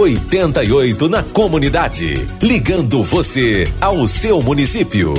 88 0.00 1.10
na 1.10 1.22
comunidade. 1.22 2.26
Ligando 2.40 3.02
você 3.02 3.70
ao 3.78 4.08
seu 4.08 4.40
município. 4.40 5.12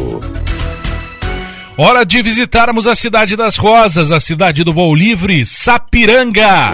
Hora 1.78 2.04
de 2.04 2.20
visitarmos 2.24 2.88
a 2.88 2.96
cidade 2.96 3.36
das 3.36 3.58
rosas, 3.58 4.12
a 4.12 4.20
cidade 4.20 4.64
do 4.64 4.74
voo 4.74 4.96
livre, 4.96 5.46
Sapiranga. 5.46 6.74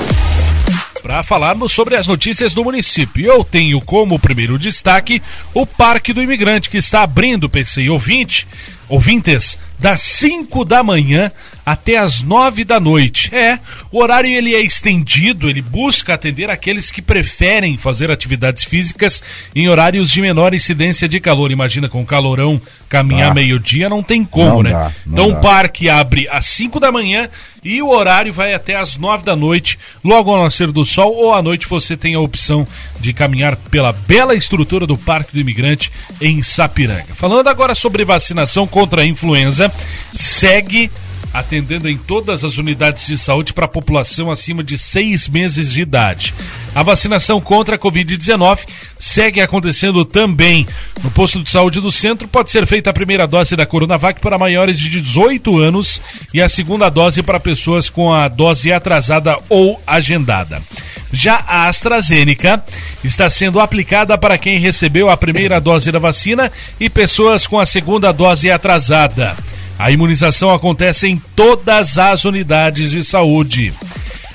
Para 1.03 1.21
falarmos 1.21 1.73
sobre 1.73 1.97
as 1.97 2.07
notícias 2.07 2.53
do 2.53 2.63
município, 2.63 3.25
eu 3.25 3.43
tenho 3.43 3.81
como 3.81 4.17
primeiro 4.17 4.57
destaque 4.57 5.21
o 5.53 5.65
Parque 5.65 6.13
do 6.13 6.23
Imigrante, 6.23 6.69
que 6.69 6.77
está 6.77 7.03
abrindo, 7.03 7.49
PC 7.49 7.89
ouvinte, 7.89 8.47
ouvintes, 8.89 9.57
das 9.79 10.01
5 10.01 10.65
da 10.65 10.81
manhã 10.83 11.31
até 11.65 11.97
as 11.97 12.23
9 12.23 12.63
da 12.63 12.79
noite. 12.79 13.33
É, 13.35 13.59
o 13.91 14.01
horário 14.01 14.29
ele 14.29 14.55
é 14.55 14.61
estendido, 14.61 15.49
ele 15.49 15.61
busca 15.61 16.13
atender 16.13 16.49
aqueles 16.49 16.89
que 16.89 17.01
preferem 17.01 17.77
fazer 17.77 18.09
atividades 18.09 18.63
físicas 18.63 19.21
em 19.53 19.67
horários 19.67 20.09
de 20.09 20.21
menor 20.21 20.53
incidência 20.53 21.09
de 21.09 21.19
calor. 21.19 21.51
Imagina 21.51 21.89
com 21.89 22.05
calorão 22.05 22.59
caminhar 22.87 23.31
ah, 23.31 23.33
meio-dia 23.33 23.89
não 23.89 24.01
tem 24.01 24.23
como, 24.23 24.63
não 24.63 24.63
né? 24.63 24.69
Dá, 24.71 24.91
então 25.05 25.29
dá. 25.29 25.37
o 25.37 25.41
parque 25.41 25.89
abre 25.89 26.27
às 26.29 26.45
5 26.45 26.79
da 26.79 26.89
manhã 26.89 27.29
e 27.63 27.81
o 27.81 27.89
horário 27.89 28.31
vai 28.31 28.53
até 28.53 28.75
às 28.75 28.95
9 28.95 29.25
da 29.25 29.35
noite, 29.35 29.77
logo 30.01 30.33
ao 30.33 30.41
nascer 30.41 30.71
do 30.71 30.85
sol 30.85 31.13
ou 31.13 31.33
à 31.33 31.41
noite 31.41 31.67
você 31.67 31.97
tem 31.97 32.15
a 32.15 32.19
opção 32.19 32.65
de 32.97 33.11
caminhar 33.11 33.57
pela 33.57 33.91
bela 33.91 34.33
estrutura 34.33 34.87
do 34.87 34.97
Parque 34.97 35.33
do 35.33 35.41
Imigrante 35.41 35.91
em 36.21 36.41
Sapiranga. 36.41 37.13
Falando 37.13 37.47
agora 37.49 37.75
sobre 37.75 38.05
vacinação 38.05 38.65
contra 38.77 39.01
a 39.01 39.05
influenza, 39.07 39.73
segue 40.15 40.91
atendendo 41.33 41.89
em 41.89 41.97
todas 41.97 42.43
as 42.43 42.59
unidades 42.59 43.07
de 43.07 43.17
saúde 43.17 43.51
para 43.51 43.65
a 43.65 43.67
população 43.67 44.29
acima 44.29 44.63
de 44.63 44.77
seis 44.77 45.27
meses 45.27 45.73
de 45.73 45.81
idade. 45.81 46.31
A 46.75 46.83
vacinação 46.83 47.41
contra 47.41 47.75
a 47.75 47.79
Covid-19 47.79 48.67
segue 48.99 49.41
acontecendo 49.41 50.05
também. 50.05 50.67
No 51.03 51.09
posto 51.09 51.41
de 51.41 51.49
saúde 51.49 51.81
do 51.81 51.91
centro 51.91 52.27
pode 52.27 52.51
ser 52.51 52.67
feita 52.67 52.91
a 52.91 52.93
primeira 52.93 53.25
dose 53.25 53.55
da 53.55 53.65
Coronavac 53.65 54.21
para 54.21 54.37
maiores 54.37 54.77
de 54.77 54.91
18 55.01 55.57
anos 55.57 55.99
e 56.31 56.39
a 56.39 56.47
segunda 56.47 56.87
dose 56.87 57.23
para 57.23 57.39
pessoas 57.39 57.89
com 57.89 58.13
a 58.13 58.27
dose 58.27 58.71
atrasada 58.71 59.39
ou 59.49 59.81
agendada. 59.87 60.61
Já 61.11 61.43
a 61.47 61.67
AstraZeneca 61.67 62.63
está 63.03 63.29
sendo 63.29 63.59
aplicada 63.59 64.17
para 64.17 64.37
quem 64.37 64.59
recebeu 64.59 65.09
a 65.09 65.17
primeira 65.17 65.59
dose 65.59 65.91
da 65.91 65.99
vacina 65.99 66.49
e 66.79 66.89
pessoas 66.89 67.45
com 67.47 67.59
a 67.59 67.65
segunda 67.65 68.11
dose 68.11 68.51
atrasada. 68.51 69.35
A 69.79 69.89
imunização 69.91 70.53
acontece 70.53 71.07
em 71.07 71.17
todas 71.35 71.97
as 71.97 72.25
unidades 72.25 72.91
de 72.91 73.03
saúde. 73.03 73.73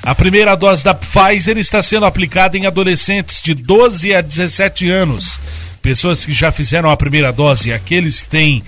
A 0.02 0.14
primeira 0.14 0.56
dose 0.56 0.82
da 0.82 0.94
Pfizer 0.94 1.58
está 1.58 1.82
sendo 1.82 2.06
aplicada 2.06 2.58
em 2.58 2.66
adolescentes 2.66 3.42
de 3.42 3.54
12 3.54 4.14
a 4.14 4.20
17 4.20 4.90
anos. 4.90 5.38
Pessoas 5.80 6.24
que 6.24 6.32
já 6.32 6.50
fizeram 6.50 6.90
a 6.90 6.96
primeira 6.96 7.32
dose, 7.32 7.72
aqueles 7.72 8.20
que 8.20 8.28
têm 8.28 8.64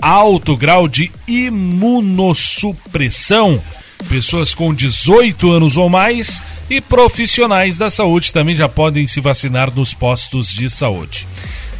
alto 0.00 0.56
grau 0.56 0.88
de 0.88 1.12
imunossupressão, 1.26 3.60
pessoas 4.08 4.54
com 4.54 4.72
18 4.74 5.50
anos 5.50 5.76
ou 5.76 5.88
mais 5.88 6.42
e 6.70 6.80
profissionais 6.80 7.78
da 7.78 7.90
saúde 7.90 8.32
também 8.32 8.54
já 8.54 8.68
podem 8.68 9.06
se 9.06 9.20
vacinar 9.20 9.74
nos 9.74 9.94
postos 9.94 10.48
de 10.48 10.70
saúde. 10.70 11.26